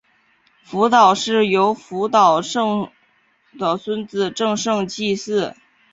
[0.63, 2.91] 福岛氏由福岛忠胜
[3.59, 5.53] 的孙子正胜继嗣。